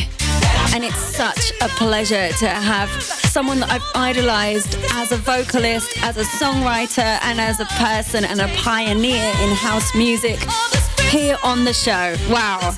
And 0.74 0.84
it's 0.84 0.98
such 0.98 1.52
a 1.62 1.68
pleasure 1.68 2.30
to 2.40 2.48
have 2.48 2.90
someone 3.04 3.60
that 3.60 3.70
I've 3.70 3.86
idolized 3.94 4.80
as 4.94 5.12
a 5.12 5.18
vocalist, 5.18 6.02
as 6.02 6.18
a 6.18 6.24
songwriter, 6.24 7.20
and 7.22 7.40
as 7.40 7.60
a 7.60 7.66
person 7.66 8.26
and 8.26 8.42
a 8.42 8.48
pioneer 8.56 9.32
in 9.44 9.50
house 9.52 9.94
music 9.94 10.40
here 11.12 11.38
on 11.44 11.66
the 11.66 11.74
show. 11.74 12.16
Wow. 12.32 12.76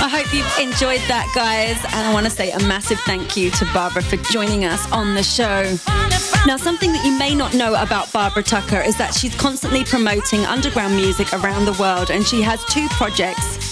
I 0.00 0.08
hope 0.08 0.32
you've 0.32 0.58
enjoyed 0.58 1.02
that, 1.08 1.30
guys. 1.34 1.76
And 1.92 2.06
I 2.08 2.12
want 2.14 2.24
to 2.24 2.32
say 2.32 2.50
a 2.52 2.60
massive 2.60 3.00
thank 3.00 3.36
you 3.36 3.50
to 3.50 3.66
Barbara 3.74 4.02
for 4.02 4.16
joining 4.32 4.64
us 4.64 4.90
on 4.92 5.14
the 5.14 5.22
show. 5.22 5.76
Now, 6.46 6.56
something 6.56 6.90
that 6.92 7.04
you 7.04 7.18
may 7.18 7.34
not 7.34 7.52
know 7.52 7.74
about 7.74 8.10
Barbara 8.14 8.44
Tucker 8.44 8.80
is 8.80 8.96
that 8.96 9.12
she's 9.12 9.34
constantly 9.34 9.84
promoting 9.84 10.46
underground 10.46 10.96
music 10.96 11.34
around 11.34 11.66
the 11.66 11.76
world, 11.78 12.10
and 12.10 12.26
she 12.26 12.40
has 12.40 12.64
two 12.64 12.88
projects. 12.92 13.67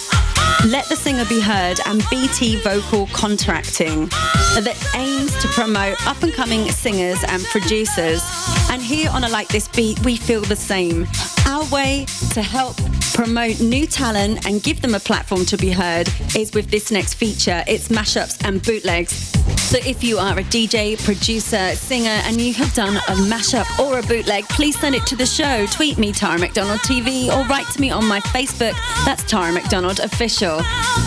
Let 0.67 0.89
the 0.89 0.97
Singer 0.97 1.25
Be 1.27 1.41
Heard 1.41 1.79
and 1.87 2.03
BT 2.11 2.57
Vocal 2.57 3.07
Contracting 3.13 4.07
that 4.07 4.77
aims 4.97 5.31
to 5.41 5.47
promote 5.49 6.05
up 6.09 6.21
and 6.25 6.33
coming 6.33 6.69
singers 6.73 7.23
and 7.29 7.41
producers. 7.45 8.21
And 8.69 8.83
here 8.83 9.09
on 9.11 9.23
I 9.23 9.29
Like 9.29 9.47
This 9.47 9.69
Beat, 9.69 10.05
we 10.05 10.17
feel 10.17 10.41
the 10.41 10.57
same. 10.57 11.07
Our 11.47 11.65
way 11.67 12.07
to 12.33 12.43
help 12.43 12.77
promote 13.15 13.61
new 13.61 13.87
talent 13.87 14.45
and 14.45 14.61
give 14.61 14.83
them 14.83 14.97
a 14.97 15.01
platform 15.01 15.45
to 15.45 15.57
be 15.57 15.71
heard 15.71 16.09
is 16.37 16.53
with 16.53 16.69
this 16.69 16.91
next 16.91 17.15
feature. 17.15 17.63
It's 17.69 17.87
mashups 17.87 18.45
and 18.45 18.61
bootlegs. 18.61 19.36
So 19.67 19.79
if 19.79 20.05
you 20.05 20.19
are 20.19 20.39
a 20.39 20.43
DJ, 20.45 20.97
producer, 21.05 21.75
singer, 21.75 22.21
and 22.25 22.41
you 22.41 22.55
have 22.55 22.73
done 22.73 22.97
a 22.97 23.17
mashup 23.29 23.67
or 23.79 23.99
a 23.99 24.03
bootleg, 24.03 24.45
please 24.49 24.79
send 24.79 24.95
it 24.95 25.05
to 25.07 25.17
the 25.17 25.27
show. 25.27 25.67
Tweet 25.67 25.99
me, 25.99 26.13
Tara 26.13 26.39
McDonald 26.39 26.81
TV, 26.81 27.29
or 27.29 27.45
write 27.49 27.67
to 27.73 27.81
me 27.81 27.91
on 27.91 28.07
my 28.07 28.21
Facebook. 28.21 28.75
That's 29.05 29.25
Tara 29.25 29.53
McDonald 29.53 29.99
Official. 29.99 30.61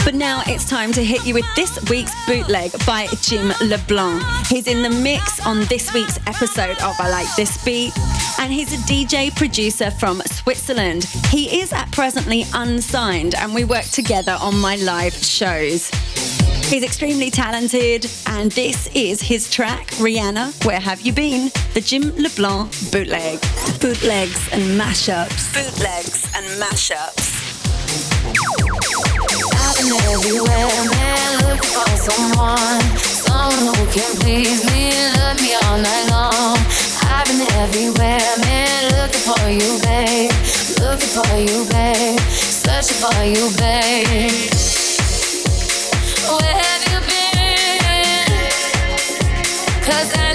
But 0.04 0.14
now 0.14 0.44
it's 0.46 0.70
time 0.70 0.92
to 0.92 1.04
hit 1.04 1.26
you 1.26 1.34
with 1.34 1.46
this 1.56 1.80
week's 1.90 2.14
bootleg 2.28 2.72
by 2.86 3.08
Jim 3.22 3.54
LeBlanc. 3.62 4.24
He's 4.48 4.68
in 4.68 4.82
the 4.82 4.90
mix 4.90 5.46
on 5.46 5.62
this 5.66 5.94
week's 5.94 6.18
episode 6.28 6.78
of 6.82 7.00
I 7.00 7.10
Like 7.10 7.34
This 7.36 7.64
Beat, 7.64 7.94
and 8.40 8.52
he's 8.52 8.74
a 8.74 8.78
DJ 8.92 9.36
producer 9.36 9.90
from 9.90 10.22
Switzerland. 10.26 11.06
He 11.30 11.62
is 11.62 11.72
at 11.72 11.92
presently 11.92 12.44
unsigned, 12.54 13.36
and 13.36 13.56
we 13.56 13.64
work 13.64 13.86
together 13.86 14.38
on 14.42 14.60
my 14.60 14.76
live 14.76 15.14
shows. 15.14 15.90
He's 16.70 16.84
extremely 16.84 17.32
talented, 17.32 18.06
and 18.28 18.52
this 18.52 18.88
is 18.94 19.24
his 19.24 19.50
track, 19.50 19.88
Rihanna, 19.98 20.64
Where 20.66 20.80
Have 20.80 21.02
You 21.02 21.12
Been? 21.12 21.50
The 21.74 21.82
Jim 21.82 22.14
LeBlanc 22.16 22.70
bootleg. 22.92 23.42
Bootlegs 23.82 24.54
and 24.54 24.80
mashups. 24.80 25.52
Bootlegs 25.52 26.30
and 26.36 26.46
mashups. 26.62 27.26
I've 29.58 29.78
been 29.78 29.98
everywhere, 30.14 30.70
man, 30.94 31.40
looking 31.50 31.74
for 31.74 31.90
someone, 31.98 32.82
someone 33.02 33.74
who 33.74 33.86
can 33.90 34.16
please 34.22 34.64
me, 34.70 34.94
love 35.18 35.42
me 35.42 35.56
all 35.66 35.80
night 35.82 36.08
long. 36.12 36.58
I've 37.10 37.26
been 37.26 37.50
everywhere, 37.58 38.22
man, 38.46 38.92
looking 38.94 39.26
for 39.26 39.50
you, 39.50 39.82
babe, 39.82 40.32
looking 40.80 41.14
for 41.18 41.36
you, 41.36 41.66
babe, 41.72 42.20
searching 42.30 43.02
for 43.02 43.24
you, 43.26 43.50
babe. 43.58 44.79
Where 46.30 46.56
have 46.64 46.84
you 46.92 47.00
been? 47.10 48.28
'Cause 49.86 50.12
I 50.18 50.29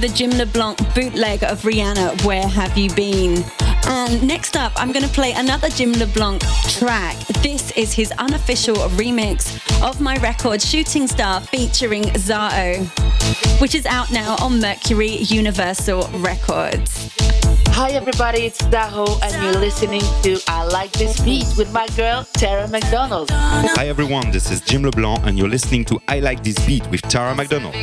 to 0.00 0.08
the 0.08 0.14
Jim 0.14 0.30
LeBlanc 0.30 0.78
bootleg 0.94 1.42
of 1.44 1.62
Rihanna, 1.62 2.24
Where 2.24 2.46
Have 2.46 2.76
You 2.76 2.90
Been? 2.90 3.44
And 3.86 4.22
next 4.26 4.56
up, 4.56 4.72
I'm 4.76 4.92
going 4.92 5.04
to 5.04 5.12
play 5.12 5.32
another 5.32 5.68
Jim 5.70 5.92
LeBlanc 5.92 6.42
track. 6.68 7.16
This 7.42 7.70
is 7.72 7.92
his 7.92 8.12
unofficial 8.18 8.76
remix 8.96 9.58
of 9.82 10.00
my 10.00 10.16
record 10.18 10.60
Shooting 10.60 11.06
Star 11.06 11.40
featuring 11.40 12.04
Zaho, 12.14 12.84
which 13.60 13.74
is 13.74 13.86
out 13.86 14.10
now 14.12 14.36
on 14.40 14.60
Mercury 14.60 15.16
Universal 15.16 16.08
Records. 16.18 16.97
Hi 17.78 17.90
everybody, 17.90 18.40
it's 18.40 18.60
Zaho 18.62 19.06
and 19.22 19.40
you're 19.40 19.60
listening 19.60 20.00
to 20.24 20.40
I 20.48 20.64
Like 20.64 20.90
This 20.90 21.20
Beat 21.20 21.46
with 21.56 21.72
my 21.72 21.86
girl 21.96 22.26
Tara 22.32 22.66
McDonald. 22.66 23.30
Hi 23.30 23.86
everyone, 23.86 24.32
this 24.32 24.50
is 24.50 24.60
Jim 24.62 24.82
LeBlanc 24.82 25.24
and 25.24 25.38
you're 25.38 25.48
listening 25.48 25.84
to 25.84 26.00
I 26.08 26.18
Like 26.18 26.42
This 26.42 26.58
Beat 26.66 26.84
with 26.90 27.02
Tara 27.02 27.36
McDonald. 27.36 27.76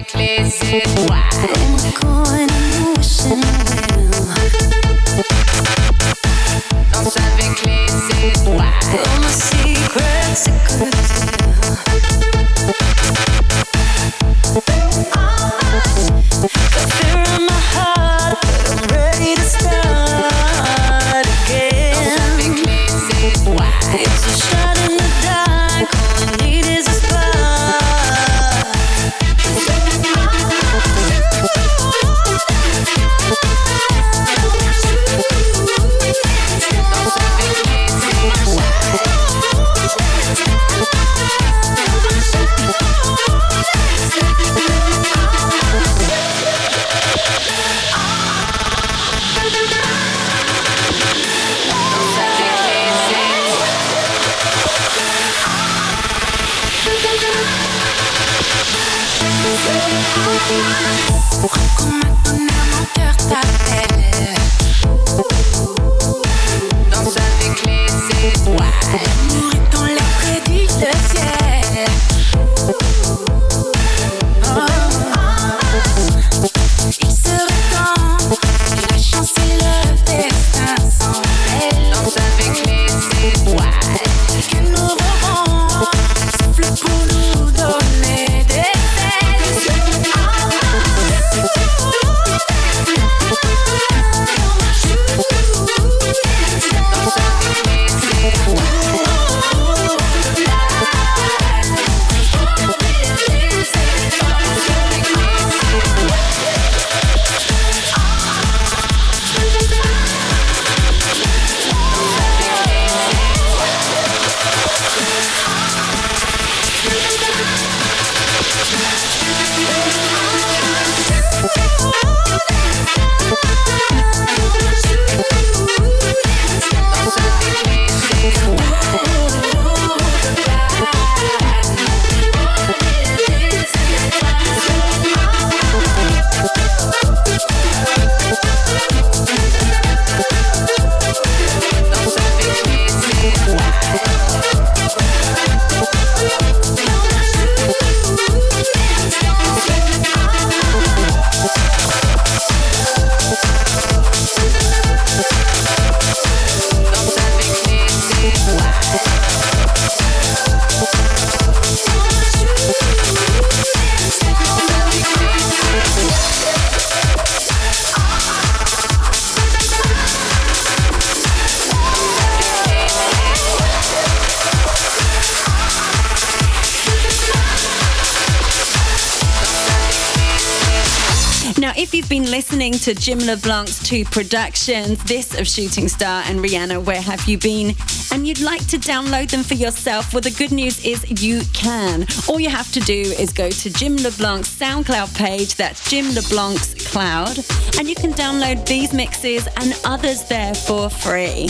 To 182.85 182.93
Jim 182.93 183.17
LeBlanc's 183.17 183.79
two 183.79 184.05
productions, 184.05 185.03
this 185.05 185.39
of 185.39 185.47
Shooting 185.47 185.87
Star 185.87 186.21
and 186.27 186.39
Rihanna, 186.39 186.85
Where 186.85 187.01
Have 187.01 187.27
You 187.27 187.39
Been? 187.39 187.73
And 188.11 188.27
you'd 188.27 188.41
like 188.41 188.67
to 188.67 188.77
download 188.77 189.31
them 189.31 189.41
for 189.41 189.55
yourself, 189.55 190.13
well, 190.13 190.21
the 190.21 190.29
good 190.29 190.51
news 190.51 190.85
is 190.85 191.23
you 191.23 191.41
can. 191.51 192.05
All 192.29 192.39
you 192.39 192.49
have 192.49 192.71
to 192.73 192.79
do 192.81 192.93
is 192.93 193.33
go 193.33 193.49
to 193.49 193.73
Jim 193.73 193.95
LeBlanc's 193.95 194.55
SoundCloud 194.55 195.17
page, 195.17 195.55
that's 195.55 195.89
Jim 195.89 196.13
LeBlanc's 196.13 196.75
Cloud, 196.87 197.39
and 197.79 197.89
you 197.89 197.95
can 197.95 198.13
download 198.13 198.67
these 198.67 198.93
mixes 198.93 199.47
and 199.57 199.73
others 199.83 200.23
there 200.25 200.53
for 200.53 200.87
free. 200.87 201.47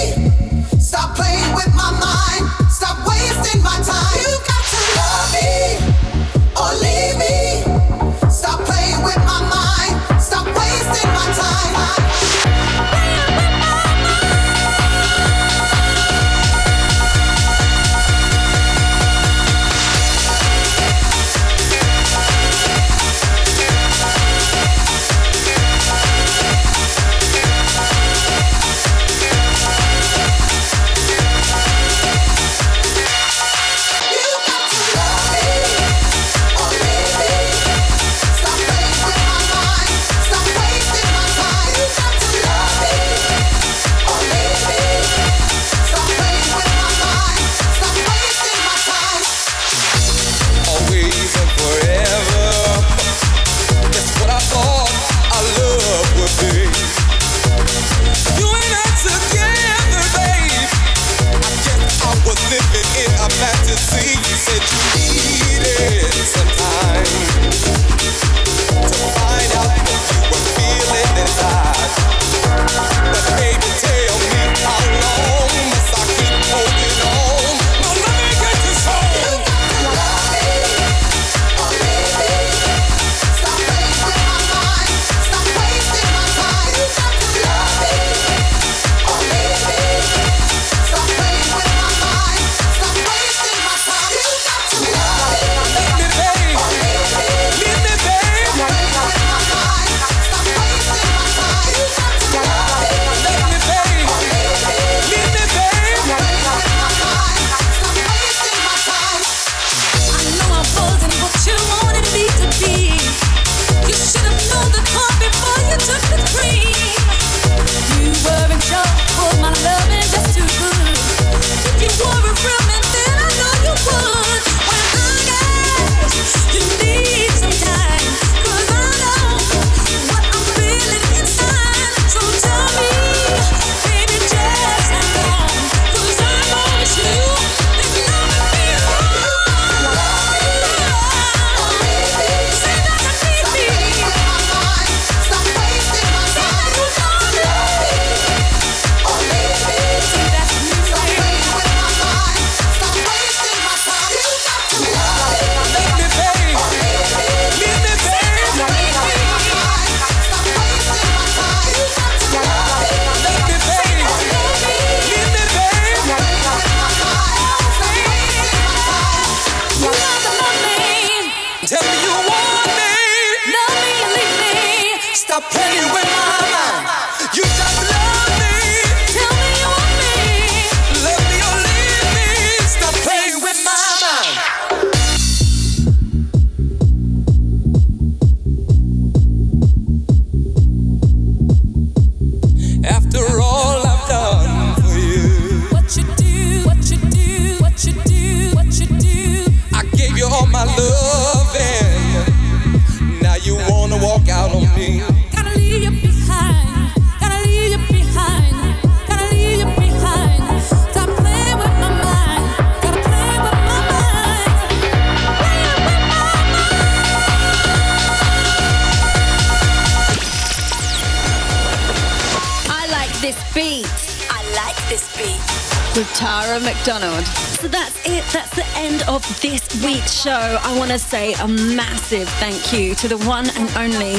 McDonald. 226.81 227.23
So 227.61 227.67
that's 227.67 227.95
it. 228.07 228.23
That's 228.33 228.55
the 228.55 228.65
end 228.75 229.03
of 229.07 229.21
this 229.39 229.61
week's 229.85 230.19
show. 230.19 230.57
I 230.63 230.75
want 230.79 230.89
to 230.89 230.97
say 230.97 231.33
a 231.33 231.47
massive 231.47 232.27
thank 232.39 232.73
you 232.73 232.95
to 232.95 233.07
the 233.07 233.19
one 233.19 233.47
and 233.51 233.69
only 233.77 234.15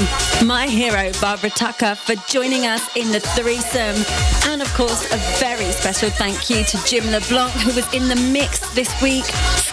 my 0.46 0.68
hero, 0.68 1.10
Barbara 1.20 1.50
Tucker, 1.50 1.96
for 1.96 2.14
joining 2.28 2.66
us 2.66 2.96
in 2.96 3.10
the 3.10 3.18
threesome. 3.18 3.96
And 4.48 4.62
of 4.62 4.72
course, 4.74 5.12
a 5.12 5.16
very 5.40 5.72
special 5.72 6.08
thank 6.10 6.50
you 6.50 6.62
to 6.62 6.84
Jim 6.86 7.04
LeBlanc, 7.10 7.50
who 7.50 7.74
was 7.74 7.92
in 7.92 8.06
the 8.06 8.14
mix 8.30 8.60
this 8.74 8.90
week, 9.02 9.24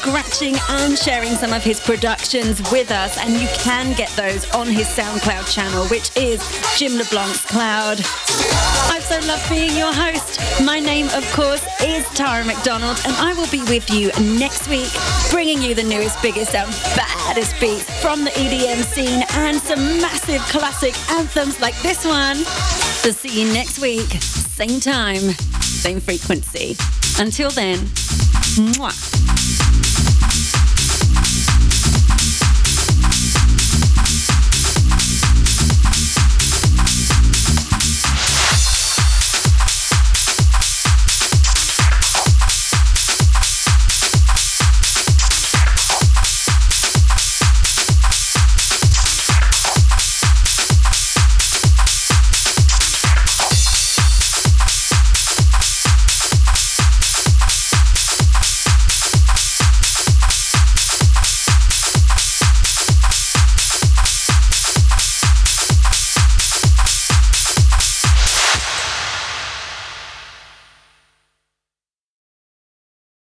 scratching 0.10 0.56
and 0.70 0.98
sharing 0.98 1.36
some 1.36 1.54
of 1.54 1.64
his 1.64 1.80
productions 1.80 2.60
with 2.72 2.90
us. 2.90 3.16
And 3.20 3.34
you 3.34 3.48
can 3.54 3.94
get 3.94 4.10
those 4.16 4.50
on 4.56 4.66
his 4.66 4.88
SoundCloud 4.88 5.54
channel, 5.54 5.86
which 5.88 6.10
is 6.18 6.42
Jim 6.78 6.98
LeBlanc's 6.98 7.46
Cloud. 7.46 8.00
I've 8.90 9.04
so 9.04 9.20
loved 9.28 9.48
being 9.50 9.78
your 9.78 9.94
host. 9.94 10.40
My 10.66 10.80
name, 10.80 11.10
of 11.10 11.24
course, 11.34 11.64
is 11.84 12.08
Tara 12.16 12.44
McDonald, 12.44 13.00
and 13.06 13.16
I 13.18 13.34
will 13.34 13.50
be 13.52 13.62
with 13.64 13.88
you 13.92 14.12
next 14.40 14.68
week, 14.68 14.90
bringing 15.30 15.62
you 15.62 15.76
the 15.76 15.84
newest, 15.84 16.20
biggest, 16.24 16.56
and 16.56 16.70
baddest 16.96 17.60
beats 17.62 17.88
from 18.02 18.24
the 18.24 18.32
EDM 18.32 18.84
scene 18.84 19.24
and 19.34 19.58
some 19.58 20.02
massive 20.02 20.42
classic 20.50 20.98
anthems 21.12 21.60
like 21.62 21.80
this 21.84 22.04
one. 22.04 22.38
So 23.04 23.12
see 23.12 23.44
you 23.44 23.54
next 23.54 23.78
week, 23.80 24.10
same 24.10 24.80
time, 24.80 25.22
same 25.62 26.00
frequency. 26.00 26.76
Until 27.20 27.52
then, 27.52 27.78
mwah. 28.58 29.39